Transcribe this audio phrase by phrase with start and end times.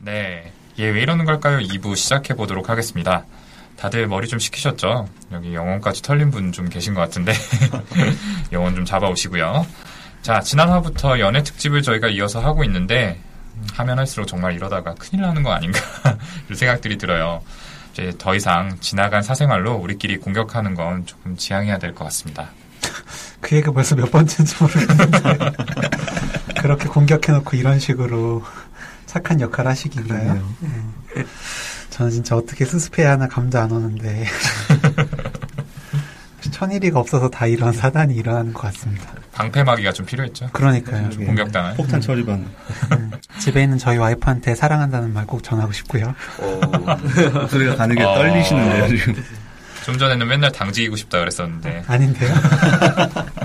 [0.00, 0.52] 네.
[0.78, 1.58] 예, 왜 이러는 걸까요?
[1.58, 3.24] 2부 시작해 보도록 하겠습니다.
[3.76, 5.08] 다들 머리 좀 식히셨죠?
[5.32, 7.32] 여기 영혼까지 털린 분 좀 계신 것 같은데.
[8.52, 9.66] 영혼 좀 잡아오시고요.
[10.22, 13.18] 자, 지난 화부터 연애 특집을 저희가 이어서 하고 있는데,
[13.74, 15.80] 하면 할수록 정말 이러다가 큰일 나는 거 아닌가.
[16.46, 17.42] 이런 생각들이 들어요.
[17.92, 22.48] 이제 더 이상 지나간 사생활로 우리끼리 공격하는 건 조금 지양해야 될 것 같습니다.
[23.40, 25.52] 그 얘기가 벌써 몇 번째인지 모르겠는데.
[26.60, 28.44] 그렇게 공격해놓고 이런 식으로
[29.10, 30.34] 착한 역할 하시기인가요?
[30.60, 31.24] 네.
[31.90, 34.24] 저는 진짜 어떻게 수습해야 하나 감도 안 오는데.
[36.52, 39.08] 천일이가 없어서 다 이런 사단이 일어나는 것 같습니다.
[39.32, 40.50] 방패막이가 좀 필요했죠.
[40.52, 41.10] 그러니까요.
[41.10, 41.74] 공격당한.
[41.76, 42.46] 폭탄 처리반.
[42.92, 43.10] 음,
[43.40, 46.14] 집에 있는 저희 와이프한테 사랑한다는 말 꼭 전하고 싶고요.
[47.32, 48.14] 목소리가 가늘게 어.
[48.14, 49.24] 떨리시는데요, 지금.
[49.84, 51.82] 좀 전에는 맨날 당직이고 싶다 그랬었는데.
[51.88, 52.32] 아닌데요?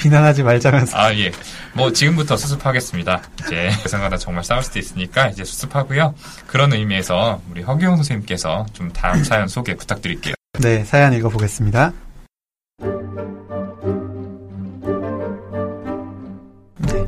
[0.00, 0.98] 비난하지 말자면서.
[0.98, 1.30] 아, 예.
[1.74, 3.22] 뭐, 지금부터 수습하겠습니다.
[3.44, 6.14] 이제, 그상마다 정말 싸울 수도 있으니까, 이제 수습하고요.
[6.46, 10.34] 그런 의미에서, 우리 허기용 선생님께서 좀 다음 사연 소개 부탁드릴게요.
[10.58, 11.92] 네, 사연 읽어보겠습니다.
[16.78, 17.06] 네,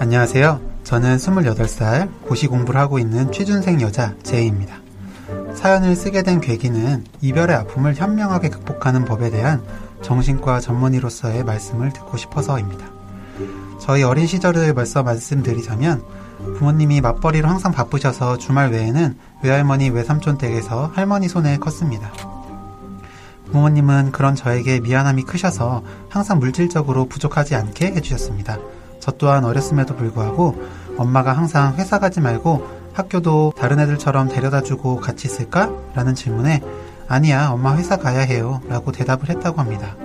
[0.00, 0.60] 안녕하세요.
[0.82, 4.82] 저는 28살 고시 공부를 하고 있는 취준생 여자 제이입니다.
[5.54, 9.62] 사연을 쓰게 된 계기는 이별의 아픔을 현명하게 극복하는 법에 대한
[10.04, 12.86] 정신과 전문의로서의 말씀을 듣고 싶어서입니다.
[13.80, 16.04] 저희 어린 시절을 벌써 말씀드리자면
[16.58, 22.12] 부모님이 맞벌이로 항상 바쁘셔서 주말 외에는 외할머니 외삼촌 댁에서 할머니 손에 컸습니다.
[23.50, 28.58] 부모님은 그런 저에게 미안함이 크셔서 항상 물질적으로 부족하지 않게 해주셨습니다.
[29.00, 30.62] 저 또한 어렸음에도 불구하고
[30.96, 35.70] 엄마가 항상 회사 가지 말고 학교도 다른 애들처럼 데려다 주고 같이 있을까?
[35.94, 36.62] 라는 질문에
[37.08, 38.60] 아니야, 엄마 회사 가야 해요.
[38.68, 39.96] 라고 대답을 했다고 합니다.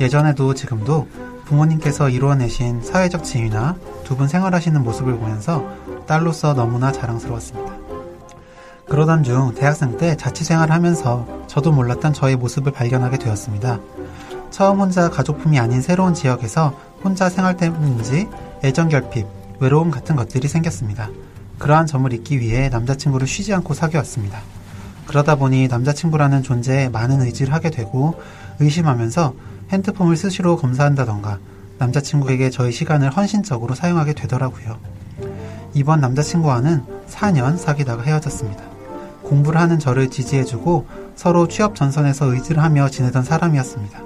[0.00, 1.08] 예전에도 지금도
[1.44, 5.64] 부모님께서 이루어내신 사회적 지위나 두 분 생활하시는 모습을 보면서
[6.06, 7.72] 딸로서 너무나 자랑스러웠습니다.
[8.88, 13.80] 그러던 중 대학생 때 자취생활을 하면서 저도 몰랐던 저의 모습을 발견하게 되었습니다.
[14.50, 18.28] 처음 혼자 가족품이 아닌 새로운 지역에서 혼자 생활 때문인지
[18.64, 19.26] 애정 결핍,
[19.60, 21.10] 외로움 같은 것들이 생겼습니다.
[21.58, 24.40] 그러한 점을 잊기 위해 남자친구를 쉬지 않고 사귀었습니다.
[25.08, 28.20] 그러다 보니 남자친구라는 존재에 많은 의지를 하게 되고
[28.60, 29.34] 의심하면서
[29.70, 31.38] 핸드폰을 수시로 검사한다던가
[31.78, 34.78] 남자친구에게 저의 시간을 헌신적으로 사용하게 되더라고요.
[35.72, 38.62] 이번 남자친구와는 4년 사귀다가 헤어졌습니다.
[39.22, 40.86] 공부를 하는 저를 지지해주고
[41.16, 44.00] 서로 취업 전선에서 의지를 하며 지내던 사람이었습니다.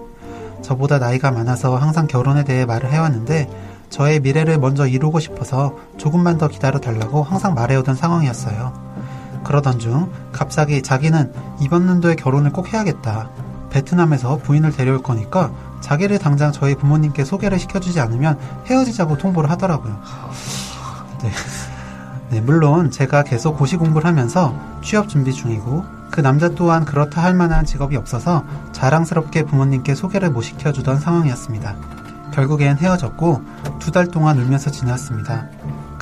[0.63, 3.49] 저보다 나이가 많아서 항상 결혼에 대해 말을 해왔는데
[3.91, 8.92] 저의 미래를 먼저 이루고 싶어서 조금만 더 기다려 달라고 항상 말해오던 상황이었어요.
[9.45, 13.31] 그러던 중 갑자기 자기는 이번 년도에 결혼을 꼭 해야겠다.
[13.71, 19.99] 베트남에서 부인을 데려올 거니까 자기를 당장 저희 부모님께 소개를 시켜주지 않으면 헤어지자고 통보를 하더라고요.
[21.23, 21.31] 네.
[22.31, 27.35] 네, 물론 제가 계속 고시 공부를 하면서 취업 준비 중이고 그 남자 또한 그렇다 할
[27.35, 31.77] 만한 직업이 없어서 자랑스럽게 부모님께 소개를 못 시켜주던 상황이었습니다.
[32.33, 33.43] 결국엔 헤어졌고
[33.79, 35.49] 두 달 동안 울면서 지났습니다.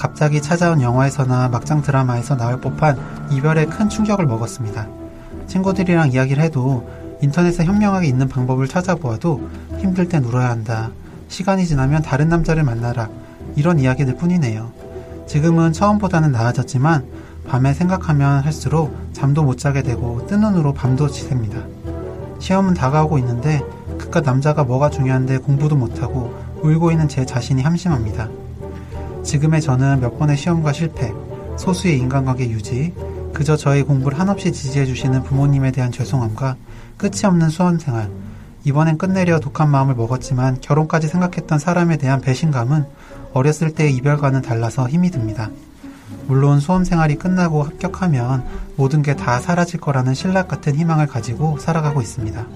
[0.00, 4.88] 갑자기 찾아온 영화에서나 막장 드라마에서 나올 법한 이별에 큰 충격을 먹었습니다.
[5.46, 6.88] 친구들이랑 이야기를 해도
[7.20, 10.90] 인터넷에 현명하게 있는 방법을 찾아보아도 힘들 땐 울어야 한다.
[11.28, 13.10] 시간이 지나면 다른 남자를 만나라.
[13.56, 14.72] 이런 이야기들 뿐이네요.
[15.26, 17.04] 지금은 처음보다는 나아졌지만
[17.46, 21.60] 밤에 생각하면 할수록 잠도 못 자게 되고 뜬 눈으로 밤도 지셉니다.
[22.38, 23.60] 시험은 다가오고 있는데
[23.98, 28.30] 그깟 남자가 뭐가 중요한데 공부도 못하고 울고 있는 제 자신이 함심합니다.
[29.22, 31.12] 지금의 저는 몇 번의 시험과 실패,
[31.56, 32.94] 소수의 인간관계 유지,
[33.32, 36.56] 그저 저의 공부를 한없이 지지해주시는 부모님에 대한 죄송함과
[36.96, 38.10] 끝이 없는 수험생활,
[38.64, 42.84] 이번엔 끝내려 독한 마음을 먹었지만 결혼까지 생각했던 사람에 대한 배신감은
[43.32, 45.50] 어렸을 때의 이별과는 달라서 힘이 듭니다.
[46.26, 48.44] 물론 수험생활이 끝나고 합격하면
[48.76, 52.46] 모든 게 다 사라질 거라는 신락 같은 희망을 가지고 살아가고 있습니다.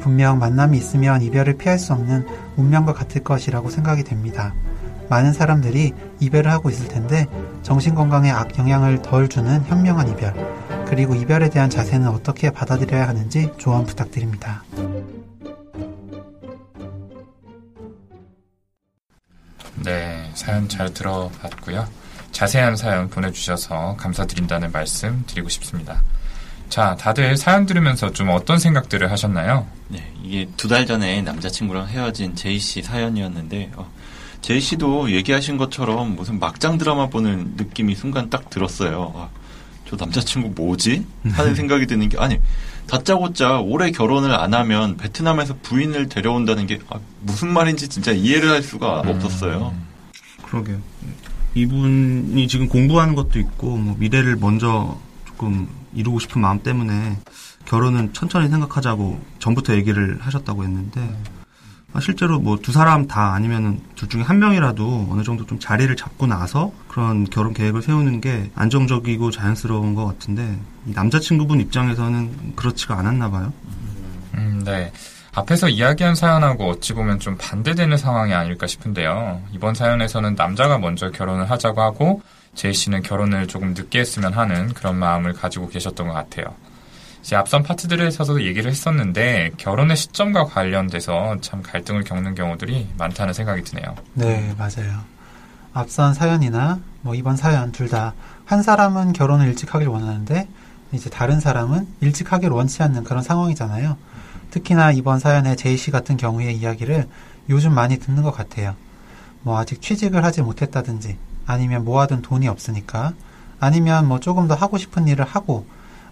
[0.00, 2.26] 분명 만남이 있으면 이별을 피할 수 없는
[2.56, 4.54] 운명과 같을 것이라고 생각이 됩니다.
[5.08, 7.26] 많은 사람들이 이별을 하고 있을 텐데
[7.62, 10.34] 정신건강에 악 영향을 덜 주는 현명한 이별,
[10.86, 14.62] 그리고 이별에 대한 자세는 어떻게 받아들여야 하는지 조언 부탁드립니다.
[19.76, 21.86] 네, 사연 잘 들어봤고요.
[22.32, 26.02] 자세한 사연 보내주셔서 감사드린다는 말씀 드리고 싶습니다.
[26.68, 29.66] 자, 다들 사연 들으면서 좀 어떤 생각들을 하셨나요?
[29.88, 33.90] 네, 이게 두 달 전에 남자친구랑 헤어진 제이 씨 사연이었는데, 어,
[34.40, 39.12] 제이 씨도 얘기하신 것처럼 무슨 막장 드라마 보는 느낌이 순간 딱 들었어요.
[39.16, 39.28] 아,
[39.88, 41.04] 저 남자친구 뭐지?
[41.30, 42.38] 하는 생각이 드는 게, 아니,
[42.86, 48.62] 다짜고짜 올해 결혼을 안 하면 베트남에서 부인을 데려온다는 게 아, 무슨 말인지 진짜 이해를 할
[48.62, 49.74] 수가 없었어요.
[50.44, 50.78] 그러게요.
[51.54, 57.18] 이분이 지금 공부하는 것도 있고 뭐 미래를 먼저 조금 이루고 싶은 마음 때문에
[57.66, 61.37] 결혼은 천천히 생각하자고 전부터 얘기를 하셨다고 했는데 아,
[62.00, 66.26] 실제로 뭐 두 사람 다 아니면은 둘 중에 한 명이라도 어느 정도 좀 자리를 잡고
[66.26, 73.30] 나서 그런 결혼 계획을 세우는 게 안정적이고 자연스러운 것 같은데 이 남자친구분 입장에서는 그렇지가 않았나
[73.30, 73.52] 봐요.
[74.34, 74.92] 음, 네.
[75.34, 79.40] 앞에서 이야기한 사연하고 어찌 보면 좀 반대되는 상황이 아닐까 싶은데요.
[79.52, 82.22] 이번 사연에서는 남자가 먼저 결혼을 하자고 하고
[82.54, 86.46] 제이 씨는 결혼을 조금 늦게 했으면 하는 그런 마음을 가지고 계셨던 것 같아요.
[87.22, 93.94] 이제 앞선 파트들에서도 얘기를 했었는데 결혼의 시점과 관련돼서 참 갈등을 겪는 경우들이 많다는 생각이 드네요.
[94.14, 95.00] 네, 맞아요.
[95.74, 100.48] 앞선 사연이나 뭐 이번 사연 둘 다 한 사람은 결혼을 일찍 하길 원하는데
[100.92, 103.98] 이제 다른 사람은 일찍 하길 원치 않는 그런 상황이잖아요.
[104.50, 107.06] 특히나 이번 사연의 제이 씨 같은 경우의 이야기를
[107.50, 108.74] 요즘 많이 듣는 것 같아요.
[109.42, 113.12] 뭐 아직 취직을 하지 못했다든지 아니면 모아둔 돈이 없으니까
[113.60, 115.66] 아니면 뭐 조금 더 하고 싶은 일을 하고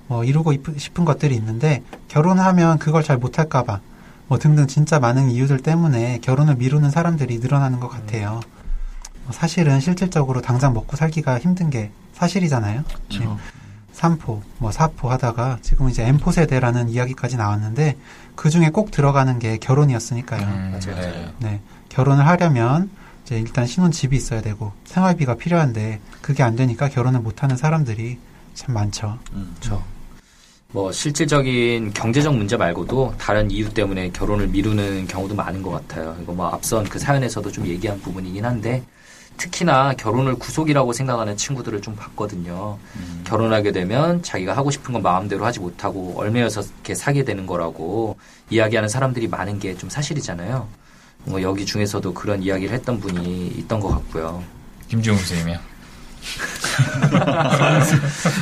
[0.09, 3.81] 뭐 이루고 싶은 것들이 있는데 결혼을 하면 그걸 잘 못할까봐
[4.29, 8.41] 뭐 등등 진짜 많은 이유들 때문에 결혼을 미루는 사람들이 늘어나는 것 같아요.
[9.25, 12.85] 뭐 사실은 실질적으로 당장 먹고 살기가 힘든 게 사실이잖아요.
[13.19, 13.29] 네.
[13.93, 17.97] 삼포, 뭐 사포 하다가 지금 이제 엠포 세대라는 이야기까지 나왔는데
[18.35, 20.43] 그 중에 꼭 들어가는 게 결혼이었으니까요.
[20.43, 21.01] 음, 맞아요.
[21.01, 21.33] 네.
[21.39, 22.91] 네, 결혼을 하려면
[23.25, 28.19] 이제 일단 신혼 집이 있어야 되고 생활비가 필요한데 그게 안 되니까 결혼을 못 하는 사람들이
[28.55, 29.19] 참 많죠.
[29.33, 29.55] 음.
[29.59, 29.83] 그렇죠.
[30.77, 36.15] 뭐 실질적인 경제적 문제 말고도 다른 이유 때문에 결혼을 미루는 경우도 많은 것 같아요.
[36.23, 38.83] 이거 뭐 앞선 그 사연에서도 좀 얘기한 부분이긴 한데
[39.39, 42.77] 특히나 결혼을 구속이라고 생각하는 친구들을 좀 봤거든요.
[42.97, 43.25] 음.
[43.27, 48.19] 결혼하게 되면 자기가 하고 싶은 건 마음대로 하지 못하고 얼매여서 이렇게 사게 되는 거라고
[48.51, 50.69] 이야기하는 사람들이 많은 게 좀 사실이잖아요.
[51.25, 54.45] 뭐 여기 중에서도 그런 이야기를 했던 분이 있던 것 같고요.
[54.89, 55.59] 김지웅 선생님이요.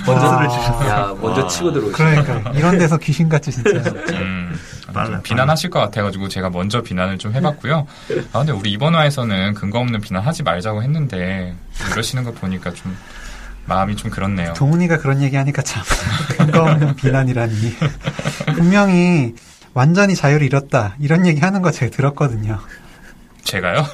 [0.07, 1.49] 먼저 아, 야 먼저 와.
[1.49, 1.93] 치고 들어오시.
[1.93, 3.71] 그러니까 이런 데서 귀신같이 진짜.
[4.13, 4.59] 음,
[4.93, 7.87] 빨라, 좀 비난하실 것 같아가지고 제가 먼저 비난을 좀 해봤고요.
[8.33, 11.55] 아 근데 우리 이번 화에서는 근거 없는 비난하지 말자고 했는데
[11.93, 12.97] 이러시는 거 보니까 좀
[13.67, 14.53] 마음이 좀 그렇네요.
[14.55, 15.83] 동훈이가 그런 얘기하니까 참
[16.37, 17.77] 근거 없는 비난이라니.
[18.55, 19.35] 분명히
[19.73, 22.59] 완전히 자유를 잃었다 이런 얘기하는 거 제가 들었거든요.
[23.43, 23.85] 제가요?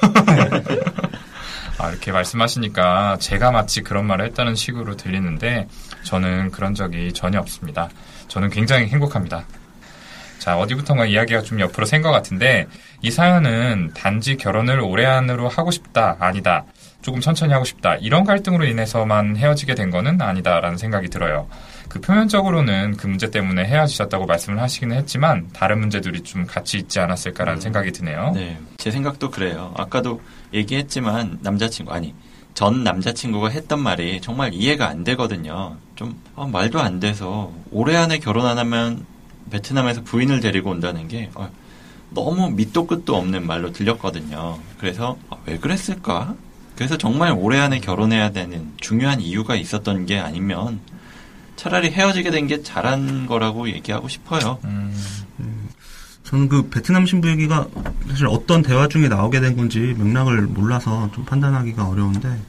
[1.81, 5.67] 아, 이렇게 말씀하시니까 제가 마치 그런 말을 했다는 식으로 들리는데
[6.03, 7.89] 저는 그런 적이 전혀 없습니다.
[8.27, 9.45] 저는 굉장히 행복합니다.
[10.37, 12.67] 자, 어디부턴가 이야기가 좀 옆으로 샌 것 같은데
[13.01, 16.65] 이 사연은 단지 결혼을 올해 안으로 하고 싶다, 아니다.
[17.01, 17.95] 조금 천천히 하고 싶다.
[17.95, 21.47] 이런 갈등으로 인해서만 헤어지게 된 거는 아니다라는 생각이 들어요.
[21.91, 27.59] 그 표면적으로는 그 문제 때문에 헤어지셨다고 말씀을 하시기는 했지만 다른 문제들이 좀 같이 있지 않았을까라는
[27.59, 28.31] 생각이 드네요.
[28.33, 29.73] 네, 제 생각도 그래요.
[29.75, 30.21] 아까도
[30.53, 32.15] 얘기했지만 남자친구 아니
[32.53, 35.75] 전 남자친구가 했던 말이 정말 이해가 안 되거든요.
[35.97, 39.05] 좀 아, 말도 안 돼서 올해 안에 결혼 안 하면
[39.49, 41.49] 베트남에서 부인을 데리고 온다는 게 어,
[42.11, 44.59] 너무 밑도 끝도 없는 말로 들렸거든요.
[44.77, 46.35] 그래서 아, 왜 그랬을까?
[46.77, 50.79] 그래서 정말 올해 안에 결혼해야 되는 중요한 이유가 있었던 게 아니면
[51.61, 54.57] 차라리 헤어지게 된 게 잘한 거라고 얘기하고 싶어요.
[54.65, 54.91] 음,
[56.23, 57.67] 저는 그 베트남 신부 얘기가
[58.09, 62.41] 사실 어떤 대화 중에 나오게 된 건지 맥락을 몰라서 좀 판단하기가 어려운데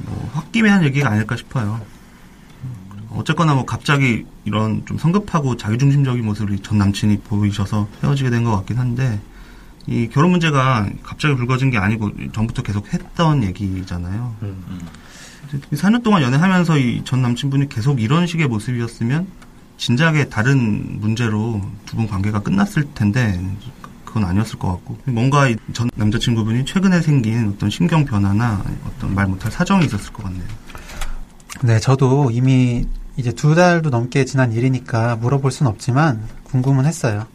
[0.00, 1.80] 뭐 홧김에 한 얘기가 아닐까 싶어요.
[3.10, 8.78] 어쨌거나 뭐 갑자기 이런 좀 성급하고 자기중심적인 모습을 전 남친이 보이셔서 헤어지게 된 것 같긴
[8.78, 9.20] 한데
[9.88, 14.36] 이 결혼 문제가 갑자기 불거진 게 아니고 전부터 계속 했던 얘기잖아요.
[14.42, 14.64] 음.
[14.68, 14.80] 음.
[15.72, 19.26] 4년 동안 연애하면서 이 전 남친분이 계속 이런 식의 모습이었으면
[19.78, 23.40] 진작에 다른 문제로 두 분 관계가 끝났을 텐데
[24.04, 29.50] 그건 아니었을 것 같고 뭔가 이전 남자친구분이 최근에 생긴 어떤 심경 변화나 어떤 말 못할
[29.50, 30.44] 사정이 있었을 것 같네요.
[31.62, 32.84] 네, 저도 이미
[33.16, 37.26] 이제 두 달도 넘게 지난 일이니까 물어볼 순 없지만 궁금은 했어요.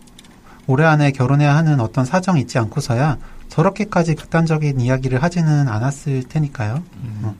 [0.67, 3.17] 올해 안에 결혼해야 하는 어떤 사정이 있지 않고서야
[3.49, 6.81] 저렇게까지 극단적인 이야기를 하지는 않았을 테니까요.
[7.23, 7.35] 어.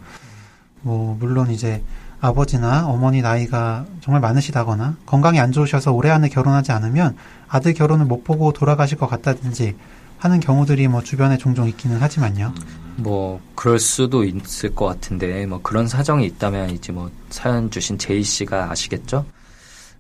[0.82, 1.82] 뭐 물론 이제
[2.20, 7.18] 아버지나 어머니 나이가 정말 많으시다거나 건강이 안 좋으셔서 올해 안에 결혼하지 않으면
[7.50, 9.76] 아들 결혼을 못 보고 돌아가실 것 같다든지
[10.20, 12.54] 하는 경우들이 뭐 주변에 종종 있기는 하지만요.
[12.96, 18.24] 뭐 그럴 수도 있을 것 같은데 뭐 그런 사정이 있다면 이제 뭐 사연 주신 제이
[18.24, 19.26] 씨가 아시겠죠?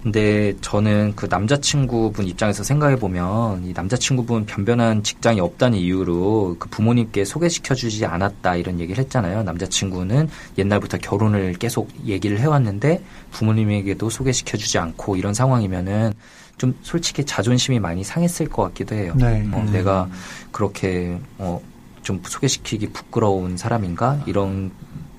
[0.03, 7.24] 근데 저는 그 남자친구분 입장에서 생각해 보면 이 남자친구분 변변한 직장이 없다는 이유로 그 부모님께
[7.24, 9.43] 소개시켜주지 않았다 이런 얘기를 했잖아요.
[9.43, 16.12] 남자친구는 옛날부터 결혼을 계속 얘기를 해왔는데 부모님에게도 소개시켜주지 않고 이런 상황이면은
[16.57, 19.13] 좀 솔직히 자존심이 많이 상했을 것 같기도 해요.
[19.15, 19.48] 네.
[19.53, 20.10] 어, 내가
[20.51, 21.62] 그렇게 어,
[22.01, 24.69] 좀 소개시키기 부끄러운 사람인가 이런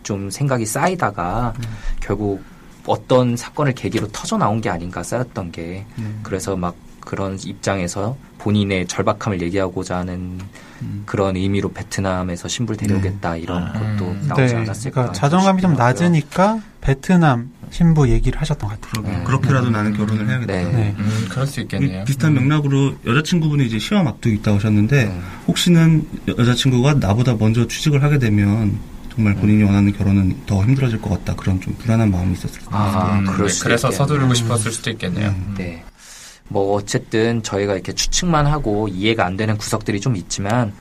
[0.02, 1.54] 좀 생각이 쌓이다가
[2.00, 2.42] 결국
[2.86, 6.04] 어떤 사건을 계기로 터져 나온 게 아닌가 쌓였던 게 네.
[6.22, 10.38] 그래서 막 그런 입장에서 본인의 절박함을 얘기하고자 하는
[10.82, 11.02] 음.
[11.06, 13.72] 그런 의미로 베트남에서 신부를 데려오겠다 이런 아.
[13.72, 14.24] 것도 음.
[14.28, 15.74] 나오지 네, 않았을까 그러니까 자존감이 좀.
[15.74, 19.02] 낮으니까 베트남 신부 얘기를 하셨던 것 같아요.
[19.18, 19.24] 네.
[19.24, 20.52] 그렇게라도 나는 결혼을 해야겠다.
[20.52, 20.64] 네.
[20.64, 20.94] 네.
[20.98, 22.02] 음, 그럴 수 있겠네요.
[22.02, 25.22] 이 비슷한 맥락으로 여자친구분이 이제 시험 앞두고 있다고 하셨는데 음.
[25.48, 28.78] 혹시는 여- 여자친구가 나보다 먼저 취직을 하게 되면
[29.14, 32.99] 정말 본인이 원하는 결혼은 더 힘들어질 것 같다 그런 좀 불안한 마음이 있었을 것 같아요.
[32.99, 33.90] 아, 음, 그럴 네, 그래서 있겠네요.
[33.99, 35.28] 서두르고 싶었을 수도 있겠네요.
[35.28, 35.54] 음.
[35.56, 35.85] 네.
[36.49, 40.73] 뭐 어쨌든 저희가 이렇게 추측만 하고 이해가 안 되는 구석들이 좀 있지만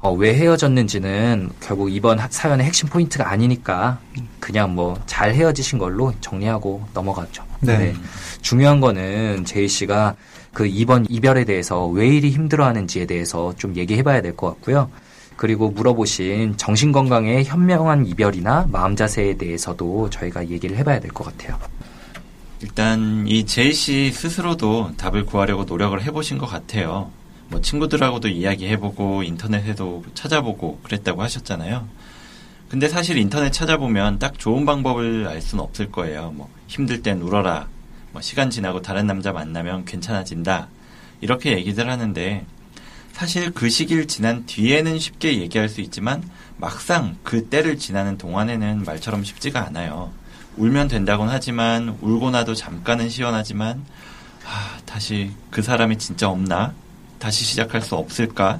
[0.00, 4.00] 어, 왜 헤어졌는지는 결국 이번 하- 사연의 핵심 포인트가 아니니까
[4.40, 7.44] 그냥 뭐 잘 헤어지신 걸로 정리하고 넘어갔죠.
[7.60, 7.94] 네.
[8.40, 10.16] 중요한 거는 제이 씨가
[10.52, 14.90] 그 이번 이별에 대해서 왜 이리 힘들어하는지에 대해서 좀 얘기해봐야 될 것 같고요.
[15.42, 21.58] 그리고 물어보신 정신건강의 현명한 이별이나 마음 자세에 대해서도 저희가 얘기를 해봐야 될 것 같아요.
[22.60, 27.10] 일단 이 제이 씨 스스로도 답을 구하려고 노력을 해보신 것 같아요.
[27.48, 31.88] 뭐 친구들하고도 이야기해보고 인터넷에도 찾아보고 그랬다고 하셨잖아요.
[32.68, 36.30] 근데 사실 인터넷 찾아보면 딱 좋은 방법을 알 수는 없을 거예요.
[36.36, 37.66] 뭐 힘들 땐 울어라.
[38.12, 40.68] 뭐 시간 지나고 다른 남자 만나면 괜찮아진다.
[41.20, 42.46] 이렇게 얘기들 하는데
[43.12, 46.22] 사실 그 시기를 지난 뒤에는 쉽게 얘기할 수 있지만
[46.56, 50.12] 막상 그 때를 지나는 동안에는 말처럼 쉽지가 않아요.
[50.56, 53.84] 울면 된다곤 하지만 울고 나도 잠깐은 시원하지만
[54.46, 56.74] 아, 다시 그 사람이 진짜 없나?
[57.18, 58.58] 다시 시작할 수 없을까?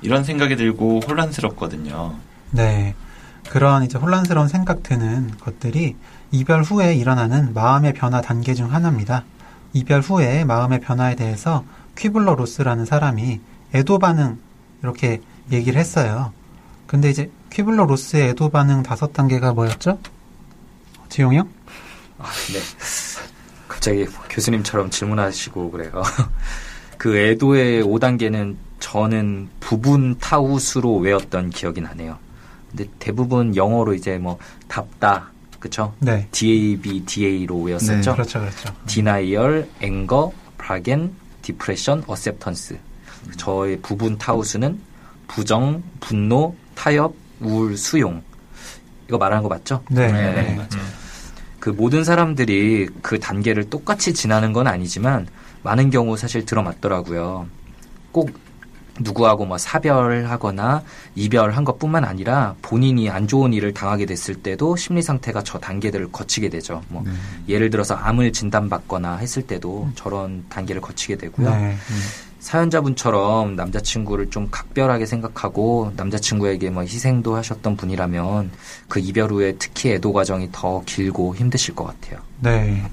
[0.00, 2.16] 이런 생각이 들고 혼란스럽거든요.
[2.50, 2.94] 네.
[3.50, 5.96] 그런 이제 혼란스러운 생각 드는 것들이
[6.30, 9.24] 이별 후에 일어나는 마음의 변화 단계 중 하나입니다.
[9.72, 11.64] 이별 후에 마음의 변화에 대해서
[11.96, 13.40] 퀴블러 로스라는 사람이
[13.74, 14.38] 애도 반응
[14.82, 16.32] 이렇게 얘기를 했어요.
[16.86, 19.98] 근데 이제 퀴블러 로스의 애도 반응 다섯 단계가 뭐였죠?
[21.08, 21.48] 지용이 형?
[22.18, 22.60] 아, 네.
[23.68, 26.02] 갑자기 교수님처럼 질문하시고 그래요.
[26.98, 32.18] 그 애도의 5단계는 저는 부분 타우스로 외웠던 기억이 나네요.
[32.70, 34.38] 근데 대부분 영어로 이제 뭐
[34.68, 35.94] 답다, 그쵸?
[36.00, 36.28] 네.
[36.32, 38.10] DAB, DA로 외웠었죠.
[38.10, 38.74] 네, 그렇죠, 그렇죠.
[38.86, 42.78] Denial, Anger, Bargain, Depression, Acceptance.
[43.36, 44.78] 저의 부분 타우스는
[45.26, 48.22] 부정, 분노, 타협, 우울, 수용.
[49.08, 49.82] 이거 말하는 거 맞죠?
[49.90, 50.10] 네.
[50.10, 50.54] 네, 네.
[50.54, 50.84] 맞아요.
[51.60, 55.26] 그 모든 사람들이 그 단계를 똑같이 지나는 건 아니지만
[55.62, 57.46] 많은 경우 사실 들어맞더라고요.
[58.12, 58.30] 꼭
[59.00, 60.82] 누구하고 뭐 사별하거나
[61.16, 66.48] 이별한 것뿐만 아니라 본인이 안 좋은 일을 당하게 됐을 때도 심리 상태가 저 단계들을 거치게
[66.48, 66.82] 되죠.
[66.88, 67.10] 뭐 네.
[67.48, 71.50] 예를 들어서 암을 진단받거나 했을 때도 저런 단계를 거치게 되고요.
[71.50, 71.76] 네.
[72.44, 78.50] 사연자분처럼 남자친구를 좀 각별하게 생각하고 남자친구에게 뭐 희생도 하셨던 분이라면
[78.86, 82.20] 그 이별 후에 특히 애도 과정이 더 길고 힘드실 것 같아요.
[82.40, 82.84] 네.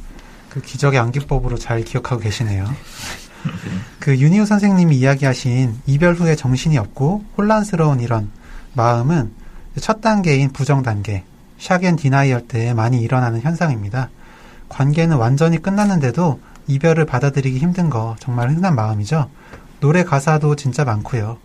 [0.50, 2.66] 그 기적의 암기법으로 잘 기억하고 계시네요.
[4.00, 8.32] 그 윤희우 선생님이 이야기하신 이별 후에 정신이 없고 혼란스러운 이런
[8.74, 9.34] 마음은
[9.82, 11.26] 첫 단계인 부정 단계,
[11.60, 14.12] shock and denial 때 많이 일어나는 현상입니다.
[14.70, 16.40] 관계는 완전히 끝났는데도
[16.72, 19.30] 이별을 받아들이기 힘든 거 정말 흔한 마음이죠.
[19.82, 21.38] 노래 가사도 진짜 많고요.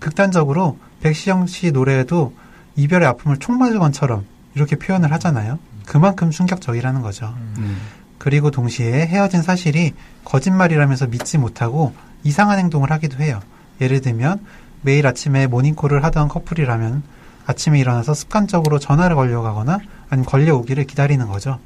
[0.00, 2.34] 극단적으로 백시영 씨 노래에도
[2.76, 5.58] 이별의 아픔을 총 맞은 것처럼 이렇게 표현을 하잖아요.
[5.86, 7.34] 그만큼 충격적이라는 거죠.
[7.58, 7.78] 음.
[8.18, 9.92] 그리고 동시에 헤어진 사실이
[10.24, 13.40] 거짓말이라면서 믿지 못하고 이상한 행동을 하기도 해요.
[13.80, 14.40] 예를 들면
[14.82, 17.02] 매일 아침에 모닝콜을 하던 커플이라면
[17.46, 19.78] 아침에 일어나서 습관적으로 전화를 걸려가거나
[20.08, 21.58] 아니면 걸려오기를 기다리는 거죠.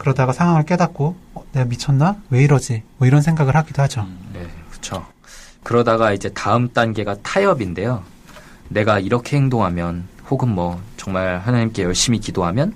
[0.00, 2.16] 그러다가 상황을 깨닫고 어, 내가 미쳤나?
[2.30, 2.82] 왜 이러지?
[2.96, 4.06] 뭐 이런 생각을 하기도 하죠.
[4.32, 5.06] 네, 그렇죠.
[5.62, 8.02] 그러다가 이제 다음 단계가 타협인데요.
[8.70, 12.72] 내가 이렇게 행동하면 혹은 뭐 정말 하나님께 열심히 기도하면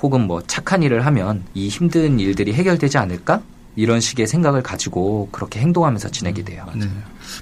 [0.00, 3.42] 혹은 뭐 착한 일을 하면 이 힘든 일들이 해결되지 않을까?
[3.78, 6.64] 이런 식의 생각을 가지고 그렇게 행동하면서 지내게 돼요.
[6.74, 6.86] 네.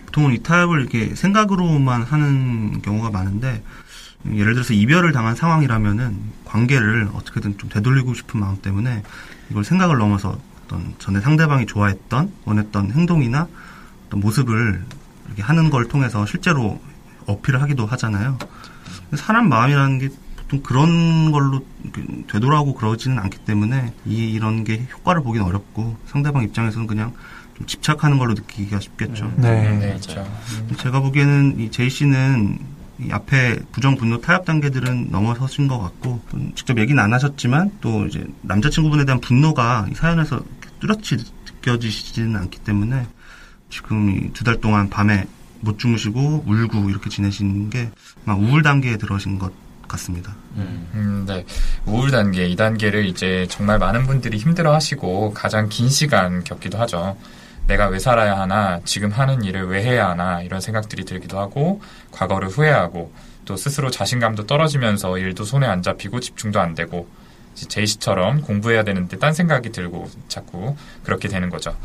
[0.06, 3.84] 보통은 이 타협을 이렇게 생각으로만 하는 경우가 많은데 음,
[4.33, 9.02] 예를 들어서 이별을 당한 상황이라면은 관계를 어떻게든 좀 되돌리고 싶은 마음 때문에
[9.50, 13.47] 이걸 생각을 넘어서 어떤 전에 상대방이 좋아했던 원했던 행동이나
[14.07, 14.83] 어떤 모습을
[15.26, 16.81] 이렇게 하는 걸 통해서 실제로
[17.26, 18.38] 어필을 하기도 하잖아요.
[19.14, 21.64] 사람 마음이라는 게 보통 그런 걸로
[22.28, 27.12] 되돌아오고 그러지는 않기 때문에 이 이런 게 효과를 보긴 어렵고 상대방 입장에서는 그냥
[27.57, 29.33] 좀 집착하는 걸로 느끼기가 쉽겠죠.
[29.37, 29.78] 네.
[29.78, 30.26] 네, 그렇죠.
[30.78, 32.74] 제가 보기에는 이 제이 씨는 이
[33.11, 38.25] 앞에 부정 분노 타협 단계들은 넘어서신 것 같고 음, 직접 얘기는 안 하셨지만 또 이제
[38.43, 40.41] 남자친구분에 대한 분노가 이 사연에서
[40.81, 43.07] 뚜렷이 느껴지지는 않기 때문에
[43.71, 45.27] 지금 두 달 동안 밤에
[45.61, 49.53] 못 주무시고 울고 이렇게 지내신 게막 우울 단계에 들어신 것
[49.89, 50.35] 같습니다.
[50.57, 50.89] 음.
[50.95, 51.45] 음, 네.
[51.87, 57.17] 우울 단계, 이 단계를 이제 정말 많은 분들이 힘들어 하시고 가장 긴 시간 겪기도 하죠.
[57.66, 61.80] 내가 왜 살아야 하나, 지금 하는 일을 왜 해야 하나, 이런 생각들이 들기도 하고,
[62.12, 63.12] 과거를 후회하고,
[63.44, 67.09] 또 스스로 자신감도 떨어지면서 일도 손에 안 잡히고 집중도 안 되고,
[67.54, 71.76] 제이 씨처럼 공부해야 되는데 딴 생각이 들고 자꾸 그렇게 되는 거죠.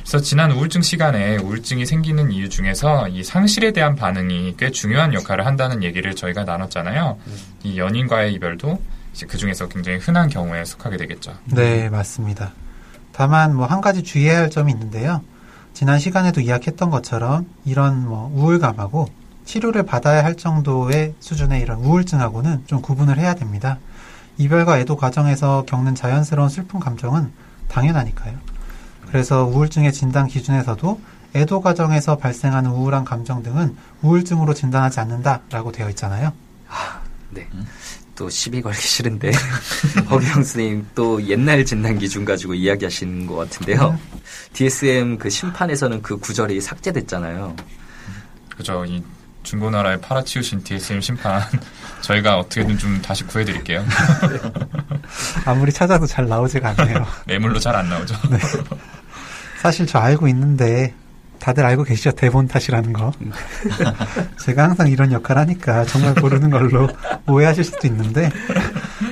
[0.00, 5.46] 그래서 지난 우울증 시간에 우울증이 생기는 이유 중에서 이 상실에 대한 반응이 꽤 중요한 역할을
[5.46, 7.18] 한다는 얘기를 저희가 나눴잖아요.
[7.62, 8.82] 이 연인과의 이별도
[9.26, 11.32] 그 중에서 굉장히 흔한 경우에 속하게 되겠죠.
[11.46, 12.52] 네, 맞습니다.
[13.14, 15.22] 다만 뭐 한 가지 주의해야 할 점이 있는데요.
[15.72, 19.08] 지난 시간에도 이야기했던 것처럼 이런 뭐 우울감하고
[19.44, 23.78] 치료를 받아야 할 정도의 수준의 이런 우울증하고는 좀 구분을 해야 됩니다.
[24.38, 27.30] 이별과 애도 과정에서 겪는 자연스러운 슬픈 감정은
[27.68, 28.34] 당연하니까요.
[29.06, 31.00] 그래서 우울증의 진단 기준에서도
[31.36, 36.32] 애도 과정에서 발생하는 우울한 감정 등은 우울증으로 진단하지 않는다라고 되어 있잖아요.
[37.30, 37.48] 네.
[38.16, 39.32] 또 시비 걸기 싫은데
[40.10, 43.98] 허경 선생님 또 옛날 진단 기준 가지고 이야기하시는 것 같은데요.
[44.52, 47.56] DSM 그 심판에서는 그 구절이 삭제됐잖아요.
[48.56, 48.84] 그죠.
[48.86, 49.02] 이
[49.42, 51.42] 중고나라에 팔아치우신 DSM 심판
[52.02, 53.84] 저희가 어떻게든 좀 다시 구해드릴게요.
[55.44, 57.06] 아무리 찾아도 잘 나오지가 않네요.
[57.26, 58.14] 매물로 잘 안 나오죠.
[59.60, 60.94] 사실 저 알고 있는데
[61.44, 63.12] 다들 알고 계시죠 대본 탓이라는 거.
[64.40, 66.88] 제가 항상 이런 역할 하니까 정말 모르는 걸로
[67.28, 68.30] 오해하실 수도 있는데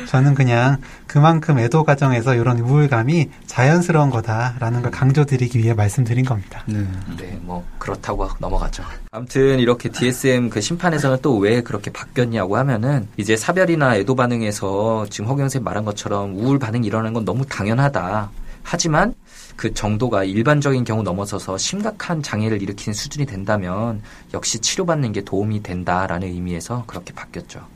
[0.06, 6.62] 저는 그냥 그만큼 애도 과정에서 이런 우울감이 자연스러운 거다라는 걸 강조드리기 위해 말씀드린 겁니다.
[6.64, 6.86] 네.
[7.18, 8.82] 네, 뭐 그렇다고 넘어가죠.
[9.10, 15.28] 아무튼 이렇게 DSM 그 심판에서는 또 왜 그렇게 바뀌었냐고 하면은 이제 사별이나 애도 반응에서 지금
[15.28, 18.30] 허경 쌤 말한 것처럼 우울 반응이 일어나는 건 너무 당연하다.
[18.62, 19.12] 하지만
[19.56, 24.02] 그 정도가 일반적인 경우 넘어서서 심각한 장애를 일으키는 수준이 된다면
[24.34, 27.66] 역시 치료받는 게 도움이 된다라는 의미에서 그렇게 바뀌었죠.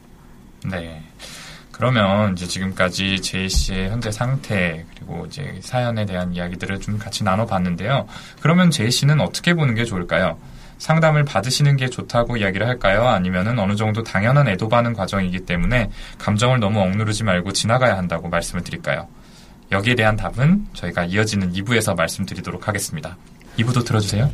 [0.70, 1.02] 네.
[1.72, 8.06] 그러면 이제 지금까지 제이 씨의 현재 상태 그리고 이제 사연에 대한 이야기들을 좀 같이 나눠봤는데요.
[8.40, 10.38] 그러면 제이 씨는 어떻게 보는 게 좋을까요?
[10.78, 13.06] 상담을 받으시는 게 좋다고 이야기를 할까요?
[13.06, 18.64] 아니면은 어느 정도 당연한 애도 반응 과정이기 때문에 감정을 너무 억누르지 말고 지나가야 한다고 말씀을
[18.64, 19.06] 드릴까요?
[19.72, 23.16] 여기에 대한 답은 저희가 이어지는 2부에서 말씀드리도록 하겠습니다.
[23.58, 24.30] 2부도 들어주세요.